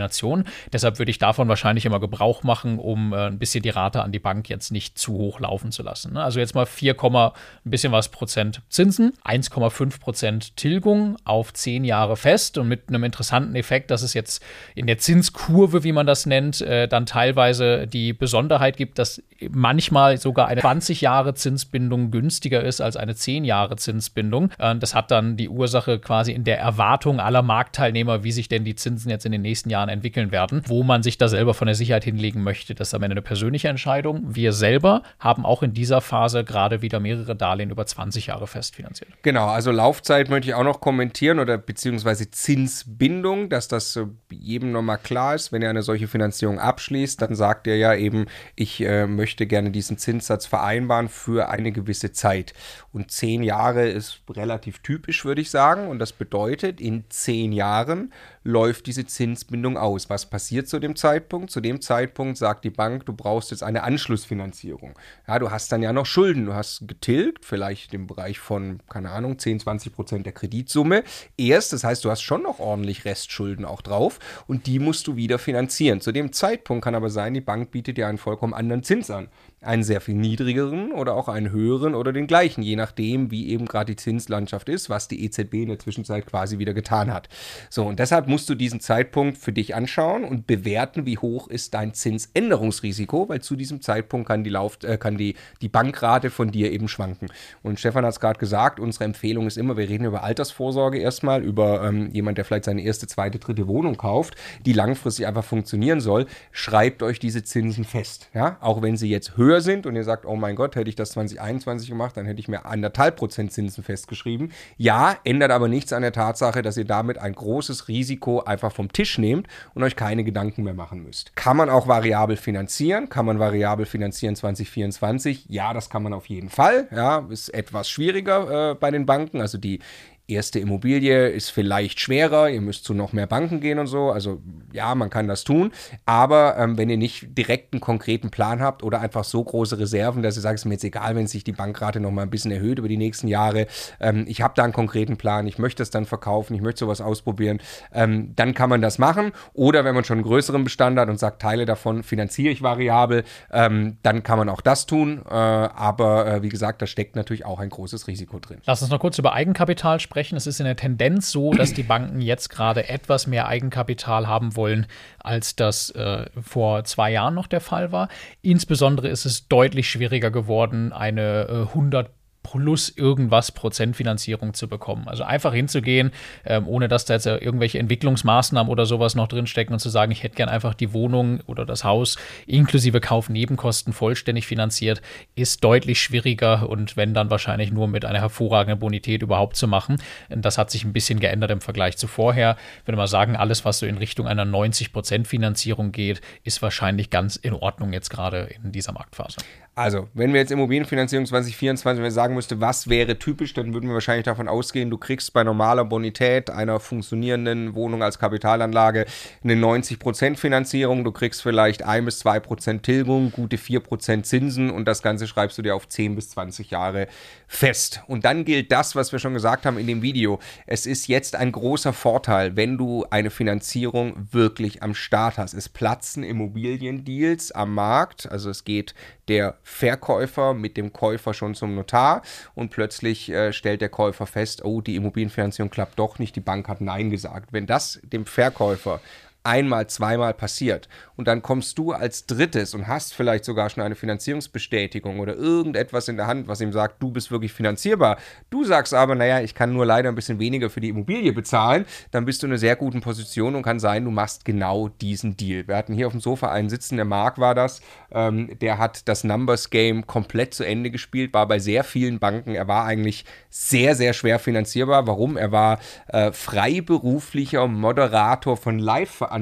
Deshalb 0.72 0.98
würde 0.98 1.10
ich 1.10 1.18
davon 1.18 1.48
wahrscheinlich 1.48 1.86
immer 1.86 2.00
Gebrauch 2.00 2.42
machen, 2.42 2.78
um 2.78 3.12
äh, 3.12 3.26
ein 3.26 3.38
bisschen 3.38 3.62
die 3.62 3.70
Rate 3.70 4.02
an 4.02 4.12
die 4.12 4.18
Bank 4.18 4.48
jetzt 4.48 4.72
nicht 4.72 4.98
zu 4.98 5.12
hoch 5.14 5.40
laufen 5.40 5.72
zu 5.72 5.82
lassen. 5.82 6.14
Ne? 6.14 6.22
Also 6.22 6.40
jetzt 6.40 6.54
mal 6.54 6.66
4, 6.66 6.94
ein 7.04 7.30
bisschen 7.64 7.92
was 7.92 8.08
Prozent 8.08 8.62
Zinsen, 8.68 9.12
1,5 9.24 10.00
Prozent 10.00 10.56
Tilgung 10.56 11.16
auf 11.24 11.52
10 11.52 11.84
Jahre 11.84 12.16
fest 12.16 12.58
und 12.58 12.68
mit 12.68 12.88
einem 12.88 13.04
interessanten 13.04 13.54
Effekt, 13.56 13.90
dass 13.90 14.02
es 14.02 14.14
jetzt 14.14 14.42
in 14.74 14.86
der 14.86 14.98
Zinskurve, 14.98 15.84
wie 15.84 15.92
man 15.92 16.06
das 16.06 16.26
nennt, 16.26 16.60
äh, 16.60 16.88
dann 16.88 17.06
teilweise 17.06 17.86
die 17.86 18.12
Besonderheit 18.12 18.76
gibt, 18.76 18.98
dass 18.98 19.22
manchmal 19.50 20.18
sogar 20.18 20.48
eine 20.48 20.60
20 20.60 21.00
Jahre 21.00 21.34
Zinsbindung 21.34 22.10
günstiger 22.10 22.62
ist 22.62 22.80
als 22.80 22.96
eine 22.96 23.14
10 23.14 23.44
Jahre 23.44 23.76
Zinsbindung. 23.76 24.50
Äh, 24.58 24.76
das 24.76 24.94
hat 24.94 25.10
dann 25.10 25.36
die 25.36 25.48
Ursache 25.48 25.98
quasi 25.98 26.32
in 26.32 26.44
der 26.44 26.58
Erwartung 26.58 27.20
aller 27.20 27.42
Marktteilnehmer, 27.42 28.24
wie 28.24 28.32
sich 28.32 28.48
denn 28.48 28.64
die 28.64 28.74
Zinsen 28.74 29.10
jetzt 29.10 29.26
in 29.26 29.32
den 29.32 29.42
nächsten 29.42 29.70
Jahren 29.70 29.83
entwickeln 29.88 30.30
werden, 30.30 30.62
wo 30.66 30.82
man 30.82 31.02
sich 31.02 31.18
da 31.18 31.28
selber 31.28 31.54
von 31.54 31.66
der 31.66 31.74
Sicherheit 31.74 32.04
hinlegen 32.04 32.42
möchte. 32.42 32.74
Das 32.74 32.88
ist 32.88 32.94
am 32.94 33.02
Ende 33.02 33.14
eine 33.14 33.22
persönliche 33.22 33.68
Entscheidung. 33.68 34.34
Wir 34.34 34.52
selber 34.52 35.02
haben 35.18 35.44
auch 35.44 35.62
in 35.62 35.72
dieser 35.72 36.00
Phase 36.00 36.44
gerade 36.44 36.82
wieder 36.82 37.00
mehrere 37.00 37.36
Darlehen 37.36 37.70
über 37.70 37.86
20 37.86 38.26
Jahre 38.26 38.46
festfinanziert. 38.46 39.10
Genau, 39.22 39.46
also 39.46 39.70
Laufzeit 39.70 40.28
möchte 40.28 40.48
ich 40.48 40.54
auch 40.54 40.64
noch 40.64 40.80
kommentieren 40.80 41.38
oder 41.38 41.58
beziehungsweise 41.58 42.30
Zinsbindung, 42.30 43.48
dass 43.48 43.68
das 43.68 43.98
jedem 44.30 44.72
nochmal 44.72 44.98
klar 44.98 45.34
ist. 45.34 45.52
Wenn 45.52 45.62
er 45.62 45.70
eine 45.70 45.82
solche 45.82 46.08
Finanzierung 46.08 46.58
abschließt, 46.58 47.20
dann 47.22 47.34
sagt 47.34 47.66
er 47.66 47.76
ja 47.76 47.94
eben, 47.94 48.26
ich 48.56 48.80
äh, 48.80 49.06
möchte 49.06 49.46
gerne 49.46 49.70
diesen 49.70 49.98
Zinssatz 49.98 50.46
vereinbaren 50.46 51.08
für 51.08 51.48
eine 51.48 51.72
gewisse 51.72 52.12
Zeit. 52.12 52.54
Und 52.92 53.10
zehn 53.10 53.42
Jahre 53.42 53.88
ist 53.88 54.22
relativ 54.30 54.80
typisch, 54.80 55.24
würde 55.24 55.40
ich 55.40 55.50
sagen. 55.50 55.88
Und 55.88 55.98
das 55.98 56.12
bedeutet, 56.12 56.80
in 56.80 57.04
zehn 57.08 57.52
Jahren 57.52 58.12
läuft 58.44 58.86
diese 58.86 59.06
Zinsbindung 59.06 59.76
aus. 59.78 60.10
Was 60.10 60.26
passiert 60.26 60.68
zu 60.68 60.78
dem 60.78 60.96
Zeitpunkt? 60.96 61.50
Zu 61.50 61.60
dem 61.60 61.80
Zeitpunkt 61.80 62.36
sagt 62.36 62.64
die 62.64 62.70
Bank, 62.70 63.06
du 63.06 63.14
brauchst 63.14 63.50
jetzt 63.50 63.62
eine 63.62 63.82
Anschlussfinanzierung. 63.82 64.94
Ja, 65.26 65.38
du 65.38 65.50
hast 65.50 65.72
dann 65.72 65.82
ja 65.82 65.92
noch 65.92 66.06
Schulden. 66.06 66.46
Du 66.46 66.54
hast 66.54 66.86
getilgt, 66.86 67.44
vielleicht 67.44 67.94
im 67.94 68.06
Bereich 68.06 68.38
von, 68.38 68.80
keine 68.88 69.10
Ahnung, 69.10 69.38
10, 69.38 69.60
20 69.60 69.92
Prozent 69.92 70.26
der 70.26 70.34
Kreditsumme. 70.34 71.02
Erst, 71.38 71.72
das 71.72 71.84
heißt, 71.84 72.04
du 72.04 72.10
hast 72.10 72.20
schon 72.20 72.42
noch 72.42 72.60
ordentlich 72.60 73.06
Restschulden 73.06 73.64
auch 73.64 73.80
drauf 73.80 74.18
und 74.46 74.66
die 74.66 74.78
musst 74.78 75.06
du 75.06 75.16
wieder 75.16 75.38
finanzieren. 75.38 76.02
Zu 76.02 76.12
dem 76.12 76.32
Zeitpunkt 76.32 76.84
kann 76.84 76.94
aber 76.94 77.08
sein, 77.08 77.32
die 77.32 77.40
Bank 77.40 77.70
bietet 77.70 77.96
dir 77.96 78.06
einen 78.06 78.18
vollkommen 78.18 78.52
anderen 78.52 78.82
Zins 78.82 79.10
an 79.10 79.28
einen 79.66 79.82
sehr 79.82 80.00
viel 80.00 80.14
niedrigeren 80.14 80.92
oder 80.92 81.14
auch 81.14 81.28
einen 81.28 81.50
höheren 81.50 81.94
oder 81.94 82.12
den 82.12 82.26
gleichen, 82.26 82.62
je 82.62 82.76
nachdem, 82.76 83.30
wie 83.30 83.48
eben 83.48 83.66
gerade 83.66 83.92
die 83.92 83.96
Zinslandschaft 83.96 84.68
ist, 84.68 84.90
was 84.90 85.08
die 85.08 85.24
EZB 85.24 85.54
in 85.54 85.68
der 85.68 85.78
Zwischenzeit 85.78 86.26
quasi 86.26 86.58
wieder 86.58 86.74
getan 86.74 87.12
hat. 87.12 87.28
So, 87.70 87.84
und 87.86 87.98
deshalb 87.98 88.28
musst 88.28 88.48
du 88.48 88.54
diesen 88.54 88.80
Zeitpunkt 88.80 89.38
für 89.38 89.52
dich 89.52 89.74
anschauen 89.74 90.24
und 90.24 90.46
bewerten, 90.46 91.06
wie 91.06 91.18
hoch 91.18 91.48
ist 91.48 91.74
dein 91.74 91.94
Zinsänderungsrisiko, 91.94 93.28
weil 93.28 93.40
zu 93.40 93.56
diesem 93.56 93.80
Zeitpunkt 93.80 94.28
kann 94.28 94.44
die, 94.44 94.50
Lauf, 94.50 94.78
äh, 94.82 94.98
kann 94.98 95.16
die, 95.16 95.34
die 95.60 95.68
Bankrate 95.68 96.30
von 96.30 96.50
dir 96.50 96.72
eben 96.72 96.88
schwanken. 96.88 97.28
Und 97.62 97.80
Stefan 97.80 98.04
hat 98.04 98.12
es 98.12 98.20
gerade 98.20 98.38
gesagt, 98.38 98.80
unsere 98.80 99.04
Empfehlung 99.04 99.46
ist 99.46 99.56
immer, 99.56 99.76
wir 99.76 99.88
reden 99.88 100.04
über 100.04 100.22
Altersvorsorge 100.22 100.98
erstmal, 100.98 101.42
über 101.42 101.86
ähm, 101.86 102.10
jemand, 102.12 102.38
der 102.38 102.44
vielleicht 102.44 102.64
seine 102.64 102.82
erste, 102.82 103.06
zweite, 103.06 103.38
dritte 103.38 103.66
Wohnung 103.68 103.96
kauft, 103.96 104.34
die 104.64 104.72
langfristig 104.72 105.26
einfach 105.26 105.44
funktionieren 105.44 106.00
soll. 106.00 106.26
Schreibt 106.52 107.02
euch 107.02 107.18
diese 107.18 107.42
Zinsen 107.42 107.84
fest. 107.84 108.28
Ja? 108.34 108.58
Auch 108.60 108.82
wenn 108.82 108.96
sie 108.96 109.08
jetzt 109.08 109.36
höher 109.36 109.53
höher 109.54 109.60
sind 109.60 109.86
und 109.86 109.94
ihr 109.96 110.04
sagt, 110.04 110.26
oh 110.26 110.36
mein 110.36 110.56
Gott, 110.56 110.76
hätte 110.76 110.88
ich 110.88 110.96
das 110.96 111.10
2021 111.10 111.88
gemacht, 111.88 112.16
dann 112.16 112.26
hätte 112.26 112.40
ich 112.40 112.48
mir 112.48 112.66
anderthalb 112.66 113.16
Prozent 113.16 113.52
Zinsen 113.52 113.84
festgeschrieben. 113.84 114.52
Ja, 114.76 115.16
ändert 115.24 115.50
aber 115.50 115.68
nichts 115.68 115.92
an 115.92 116.02
der 116.02 116.12
Tatsache, 116.12 116.62
dass 116.62 116.76
ihr 116.76 116.84
damit 116.84 117.18
ein 117.18 117.34
großes 117.34 117.88
Risiko 117.88 118.40
einfach 118.40 118.72
vom 118.72 118.92
Tisch 118.92 119.18
nehmt 119.18 119.46
und 119.74 119.82
euch 119.82 119.96
keine 119.96 120.24
Gedanken 120.24 120.64
mehr 120.64 120.74
machen 120.74 121.02
müsst. 121.02 121.36
Kann 121.36 121.56
man 121.56 121.70
auch 121.70 121.86
variabel 121.86 122.36
finanzieren? 122.36 123.08
Kann 123.08 123.26
man 123.26 123.38
variabel 123.38 123.86
finanzieren 123.86 124.36
2024? 124.36 125.46
Ja, 125.48 125.72
das 125.72 125.88
kann 125.90 126.02
man 126.02 126.12
auf 126.12 126.26
jeden 126.26 126.48
Fall. 126.48 126.88
Ja, 126.90 127.26
ist 127.30 127.48
etwas 127.50 127.88
schwieriger 127.88 128.72
äh, 128.72 128.74
bei 128.74 128.90
den 128.90 129.06
Banken. 129.06 129.40
Also 129.40 129.58
die 129.58 129.80
erste 130.26 130.58
Immobilie 130.58 131.28
ist 131.28 131.50
vielleicht 131.50 132.00
schwerer, 132.00 132.48
ihr 132.48 132.62
müsst 132.62 132.84
zu 132.84 132.94
noch 132.94 133.12
mehr 133.12 133.26
Banken 133.26 133.60
gehen 133.60 133.78
und 133.78 133.88
so. 133.88 134.10
Also 134.10 134.40
ja, 134.72 134.94
man 134.94 135.10
kann 135.10 135.28
das 135.28 135.44
tun. 135.44 135.70
Aber 136.06 136.56
ähm, 136.56 136.78
wenn 136.78 136.88
ihr 136.88 136.96
nicht 136.96 137.36
direkt 137.36 137.74
einen 137.74 137.80
konkreten 137.80 138.30
Plan 138.30 138.62
habt 138.62 138.82
oder 138.82 139.00
einfach 139.00 139.24
so 139.24 139.44
große 139.44 139.78
Reserven, 139.78 140.22
dass 140.22 140.36
ihr 140.36 140.42
sagt, 140.42 140.54
es 140.54 140.62
ist 140.62 140.64
mir 140.66 140.74
jetzt 140.74 140.84
egal, 140.84 141.14
wenn 141.14 141.26
sich 141.26 141.44
die 141.44 141.52
Bankrate 141.52 142.00
noch 142.00 142.10
mal 142.10 142.22
ein 142.22 142.30
bisschen 142.30 142.50
erhöht 142.50 142.78
über 142.78 142.88
die 142.88 142.96
nächsten 142.96 143.28
Jahre, 143.28 143.66
ähm, 144.00 144.24
ich 144.26 144.40
habe 144.40 144.54
da 144.56 144.64
einen 144.64 144.72
konkreten 144.72 145.18
Plan, 145.18 145.46
ich 145.46 145.58
möchte 145.58 145.82
das 145.82 145.90
dann 145.90 146.06
verkaufen, 146.06 146.54
ich 146.54 146.62
möchte 146.62 146.80
sowas 146.80 147.02
ausprobieren, 147.02 147.60
ähm, 147.92 148.32
dann 148.34 148.54
kann 148.54 148.70
man 148.70 148.80
das 148.80 148.98
machen. 148.98 149.32
Oder 149.52 149.84
wenn 149.84 149.94
man 149.94 150.04
schon 150.04 150.18
einen 150.18 150.26
größeren 150.26 150.64
Bestand 150.64 150.98
hat 150.98 151.10
und 151.10 151.18
sagt, 151.18 151.42
Teile 151.42 151.66
davon 151.66 152.02
finanziere 152.02 152.50
ich 152.50 152.62
variabel, 152.62 153.24
ähm, 153.52 153.98
dann 154.02 154.22
kann 154.22 154.38
man 154.38 154.48
auch 154.48 154.62
das 154.62 154.86
tun. 154.86 155.22
Äh, 155.28 155.34
aber 155.34 156.26
äh, 156.26 156.42
wie 156.42 156.48
gesagt, 156.48 156.80
da 156.80 156.86
steckt 156.86 157.14
natürlich 157.14 157.44
auch 157.44 157.58
ein 157.58 157.68
großes 157.68 158.06
Risiko 158.06 158.38
drin. 158.38 158.58
Lass 158.64 158.80
uns 158.80 158.90
noch 158.90 159.00
kurz 159.00 159.18
über 159.18 159.34
Eigenkapital 159.34 160.00
sprechen 160.00 160.13
widersprechen. 160.14 160.36
Es 160.36 160.46
ist 160.46 160.60
in 160.60 160.66
der 160.66 160.76
Tendenz 160.76 161.30
so, 161.30 161.52
dass 161.52 161.72
die 161.72 161.82
Banken 161.82 162.20
jetzt 162.20 162.48
gerade 162.48 162.88
etwas 162.88 163.26
mehr 163.26 163.48
Eigenkapital 163.48 164.26
haben 164.26 164.56
wollen, 164.56 164.86
als 165.18 165.56
das 165.56 165.90
äh, 165.90 166.26
vor 166.40 166.84
zwei 166.84 167.10
Jahren 167.10 167.34
noch 167.34 167.46
der 167.46 167.60
Fall 167.60 167.92
war. 167.92 168.08
Insbesondere 168.42 169.08
ist 169.08 169.24
es 169.24 169.48
deutlich 169.48 169.88
schwieriger 169.88 170.30
geworden, 170.30 170.92
eine 170.92 171.46
äh, 171.48 171.68
100 171.68 172.10
plus 172.44 172.90
irgendwas 172.90 173.50
Prozentfinanzierung 173.50 174.54
zu 174.54 174.68
bekommen. 174.68 175.08
Also 175.08 175.24
einfach 175.24 175.52
hinzugehen, 175.52 176.12
ähm, 176.44 176.68
ohne 176.68 176.86
dass 176.86 177.04
da 177.04 177.14
jetzt 177.14 177.26
irgendwelche 177.26 177.80
Entwicklungsmaßnahmen 177.80 178.70
oder 178.70 178.86
sowas 178.86 179.16
noch 179.16 179.26
drinstecken 179.26 179.72
und 179.72 179.80
zu 179.80 179.88
sagen, 179.88 180.12
ich 180.12 180.22
hätte 180.22 180.36
gern 180.36 180.48
einfach 180.48 180.74
die 180.74 180.92
Wohnung 180.92 181.40
oder 181.46 181.66
das 181.66 181.82
Haus 181.82 182.16
inklusive 182.46 183.00
Kaufnebenkosten 183.00 183.92
vollständig 183.92 184.46
finanziert, 184.46 185.02
ist 185.34 185.64
deutlich 185.64 186.00
schwieriger 186.00 186.68
und 186.68 186.96
wenn 186.96 187.14
dann 187.14 187.30
wahrscheinlich 187.30 187.72
nur 187.72 187.88
mit 187.88 188.04
einer 188.04 188.20
hervorragenden 188.20 188.78
Bonität 188.78 189.22
überhaupt 189.22 189.56
zu 189.56 189.66
machen. 189.66 190.00
Das 190.28 190.58
hat 190.58 190.70
sich 190.70 190.84
ein 190.84 190.92
bisschen 190.92 191.18
geändert 191.18 191.50
im 191.50 191.60
Vergleich 191.60 191.96
zu 191.96 192.06
vorher. 192.06 192.56
Ich 192.82 192.86
würde 192.86 192.98
mal 192.98 193.08
sagen, 193.08 193.34
alles, 193.36 193.64
was 193.64 193.78
so 193.78 193.86
in 193.86 193.96
Richtung 193.96 194.28
einer 194.28 194.44
90 194.44 194.92
Prozent 194.92 195.26
Finanzierung 195.26 195.92
geht, 195.92 196.20
ist 196.44 196.60
wahrscheinlich 196.62 197.10
ganz 197.10 197.36
in 197.36 197.54
Ordnung 197.54 197.92
jetzt 197.92 198.10
gerade 198.10 198.48
in 198.62 198.70
dieser 198.70 198.92
Marktphase. 198.92 199.38
Also, 199.76 200.08
wenn 200.14 200.32
wir 200.32 200.40
jetzt 200.40 200.52
Immobilienfinanzierung 200.52 201.26
2024 201.26 202.12
sagen 202.12 202.33
müsste, 202.34 202.60
was 202.60 202.88
wäre 202.88 203.18
typisch, 203.18 203.54
dann 203.54 203.72
würden 203.72 203.88
wir 203.88 203.94
wahrscheinlich 203.94 204.24
davon 204.24 204.48
ausgehen, 204.48 204.90
du 204.90 204.98
kriegst 204.98 205.32
bei 205.32 205.44
normaler 205.44 205.84
Bonität 205.84 206.50
einer 206.50 206.80
funktionierenden 206.80 207.74
Wohnung 207.74 208.02
als 208.02 208.18
Kapitalanlage 208.18 209.06
eine 209.42 209.54
90% 209.54 210.36
Finanzierung, 210.36 211.04
du 211.04 211.12
kriegst 211.12 211.42
vielleicht 211.42 211.84
1 211.84 212.04
bis 212.04 212.24
2% 212.24 212.82
Tilgung, 212.82 213.32
gute 213.32 213.56
4% 213.56 214.22
Zinsen 214.22 214.70
und 214.70 214.86
das 214.86 215.02
Ganze 215.02 215.26
schreibst 215.26 215.56
du 215.58 215.62
dir 215.62 215.74
auf 215.74 215.88
10 215.88 216.14
bis 216.14 216.30
20 216.30 216.70
Jahre 216.70 217.06
fest. 217.46 218.02
Und 218.06 218.24
dann 218.24 218.44
gilt 218.44 218.72
das, 218.72 218.96
was 218.96 219.12
wir 219.12 219.18
schon 219.18 219.34
gesagt 219.34 219.66
haben 219.66 219.78
in 219.78 219.86
dem 219.86 220.02
Video. 220.02 220.40
Es 220.66 220.86
ist 220.86 221.06
jetzt 221.08 221.36
ein 221.36 221.52
großer 221.52 221.92
Vorteil, 221.92 222.56
wenn 222.56 222.76
du 222.76 223.06
eine 223.10 223.30
Finanzierung 223.30 224.28
wirklich 224.32 224.82
am 224.82 224.94
Start 224.94 225.38
hast. 225.38 225.54
Es 225.54 225.68
platzen 225.68 226.22
Immobiliendeals 226.22 227.52
am 227.52 227.74
Markt, 227.74 228.30
also 228.30 228.50
es 228.50 228.64
geht 228.64 228.94
der 229.28 229.56
Verkäufer 229.62 230.54
mit 230.54 230.76
dem 230.76 230.92
Käufer 230.92 231.32
schon 231.32 231.54
zum 231.54 231.74
Notar 231.74 232.22
und 232.54 232.70
plötzlich 232.70 233.30
äh, 233.30 233.52
stellt 233.52 233.80
der 233.80 233.88
Käufer 233.88 234.26
fest, 234.26 234.64
oh, 234.64 234.80
die 234.80 234.96
Immobilienfinanzierung 234.96 235.70
klappt 235.70 235.98
doch 235.98 236.18
nicht, 236.18 236.36
die 236.36 236.40
Bank 236.40 236.68
hat 236.68 236.80
Nein 236.80 237.10
gesagt. 237.10 237.52
Wenn 237.52 237.66
das 237.66 238.00
dem 238.02 238.26
Verkäufer 238.26 239.00
einmal, 239.44 239.86
zweimal 239.88 240.32
passiert 240.32 240.88
und 241.16 241.28
dann 241.28 241.42
kommst 241.42 241.78
du 241.78 241.92
als 241.92 242.24
drittes 242.26 242.74
und 242.74 242.88
hast 242.88 243.12
vielleicht 243.12 243.44
sogar 243.44 243.68
schon 243.68 243.82
eine 243.82 243.94
Finanzierungsbestätigung 243.94 245.20
oder 245.20 245.34
irgendetwas 245.36 246.08
in 246.08 246.16
der 246.16 246.26
Hand, 246.26 246.48
was 246.48 246.62
ihm 246.62 246.72
sagt, 246.72 247.02
du 247.02 247.10
bist 247.10 247.30
wirklich 247.30 247.52
finanzierbar. 247.52 248.16
Du 248.48 248.64
sagst 248.64 248.94
aber, 248.94 249.14
naja, 249.14 249.40
ich 249.40 249.54
kann 249.54 249.74
nur 249.74 249.84
leider 249.84 250.08
ein 250.08 250.14
bisschen 250.14 250.38
weniger 250.38 250.70
für 250.70 250.80
die 250.80 250.88
Immobilie 250.88 251.32
bezahlen, 251.34 251.84
dann 252.10 252.24
bist 252.24 252.42
du 252.42 252.46
in 252.46 252.52
einer 252.52 252.58
sehr 252.58 252.74
guten 252.74 253.02
Position 253.02 253.54
und 253.54 253.62
kann 253.62 253.78
sein, 253.78 254.06
du 254.06 254.10
machst 254.10 254.46
genau 254.46 254.88
diesen 254.88 255.36
Deal. 255.36 255.68
Wir 255.68 255.76
hatten 255.76 255.92
hier 255.92 256.06
auf 256.06 256.14
dem 256.14 256.20
Sofa 256.20 256.50
einen 256.50 256.70
sitzen, 256.70 256.96
der 256.96 257.04
Marc 257.04 257.38
war 257.38 257.54
das, 257.54 257.82
ähm, 258.12 258.58
der 258.60 258.78
hat 258.78 259.06
das 259.08 259.24
Numbers 259.24 259.68
Game 259.68 260.06
komplett 260.06 260.54
zu 260.54 260.64
Ende 260.64 260.90
gespielt, 260.90 261.34
war 261.34 261.46
bei 261.46 261.58
sehr 261.58 261.84
vielen 261.84 262.18
Banken, 262.18 262.54
er 262.54 262.66
war 262.66 262.86
eigentlich 262.86 263.26
sehr, 263.50 263.94
sehr 263.94 264.14
schwer 264.14 264.38
finanzierbar. 264.38 265.06
Warum? 265.06 265.36
Er 265.36 265.52
war 265.52 265.80
äh, 266.08 266.32
freiberuflicher 266.32 267.66
Moderator 267.66 268.56
von 268.56 268.78
Live-Veranstaltungen 268.78 269.33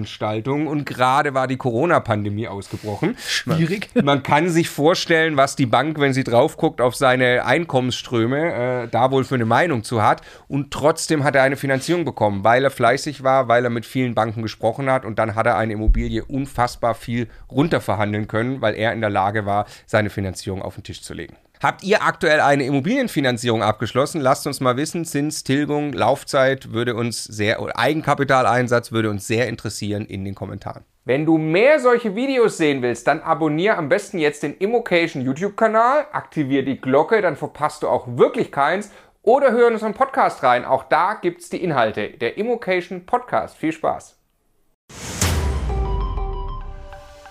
und 0.67 0.85
gerade 0.87 1.35
war 1.35 1.47
die 1.47 1.57
Corona-Pandemie 1.57 2.49
ausgebrochen. 2.49 3.17
Schwierig. 3.27 3.91
Man, 3.95 4.05
man, 4.05 4.23
kann 4.23 4.49
sich 4.49 4.69
vorstellen, 4.69 5.37
was 5.37 5.57
die 5.57 5.67
Bank, 5.67 6.01
wenn 6.01 6.13
sie 6.13 6.25
drauf 6.25 6.57
guckt 6.57 6.81
auf 6.81 6.97
seine 6.97 7.45
Einkommensströme, 7.45 8.85
äh, 8.85 8.89
da 8.89 9.11
wohl 9.11 9.25
für 9.25 9.35
eine 9.35 9.45
Meinung 9.45 9.85
zu 9.85 10.03
hat. 10.03 10.23
Und 10.49 10.71
trotzdem 10.71 11.25
hat 11.25 11.35
er 11.37 11.43
eine 11.43 11.57
Finanzierung 11.57 12.05
bekommen, 12.05 12.45
weil 12.45 12.65
er 12.65 12.71
fleißig 12.71 13.23
war, 13.23 13.49
weil 13.49 13.65
er 13.65 13.71
mit 13.71 13.87
vielen 13.87 14.15
Banken 14.15 14.43
gesprochen 14.43 14.91
hat 14.91 15.05
und 15.05 15.19
dann 15.19 15.35
hat 15.35 15.47
er 15.47 15.57
eine 15.57 15.75
Immobilie 15.75 16.25
unfassbar 16.25 16.95
viel 16.95 17.29
runterverhandeln 17.51 18.29
können, 18.29 18.61
weil 18.61 18.75
er 18.75 18.93
in 18.93 19.01
der 19.01 19.11
Lage 19.11 19.47
war, 19.47 19.67
seine 19.87 20.11
Finanzierung 20.11 20.63
auf 20.63 20.75
den 20.75 20.85
Tisch 20.85 21.03
zu 21.03 21.15
legen. 21.15 21.37
Habt 21.63 21.85
ihr 21.85 22.03
aktuell 22.03 22.41
eine 22.41 22.65
Immobilienfinanzierung 22.65 23.63
abgeschlossen? 23.63 24.21
Lasst 24.21 24.49
uns 24.49 24.59
mal 24.59 24.77
wissen. 24.77 25.05
Zins, 25.05 25.45
Tilgung, 25.45 25.93
Laufzeit 25.93 26.73
würde 26.73 26.97
uns 26.97 27.23
sehr, 27.23 27.61
Eigenkapitaleinsatz 27.79 28.91
würde 28.91 29.11
uns 29.11 29.29
sehr 29.29 29.47
interessieren 29.47 30.05
in 30.05 30.25
den 30.25 30.35
Kommentaren. 30.35 30.85
Wenn 31.05 31.25
du 31.25 31.39
mehr 31.39 31.79
solche 31.79 32.17
Videos 32.17 32.57
sehen 32.57 32.83
willst, 32.83 33.07
dann 33.07 33.21
abonniere 33.21 33.77
am 33.77 33.89
besten 33.89 34.19
jetzt 34.19 34.43
den 34.43 34.57
Immocation 34.57 35.23
YouTube-Kanal, 35.23 36.07
aktiviere 36.11 36.65
die 36.65 36.81
Glocke, 36.81 37.23
dann 37.23 37.37
verpasst 37.37 37.85
du 37.85 37.89
auch 37.89 38.09
wirklich 38.09 38.51
keins 38.51 38.91
oder 39.23 39.53
hör 39.53 39.69
in 39.69 39.75
unseren 39.75 39.95
Podcast 39.95 40.43
rein. 40.43 40.65
Auch 40.65 40.83
da 40.83 41.15
gibt's 41.15 41.49
die 41.49 41.63
Inhalte. 41.63 42.09
Der 42.11 42.39
Immocation 42.39 43.07
Podcast. 43.07 43.57
Viel 43.57 43.73
Spaß! 43.73 44.19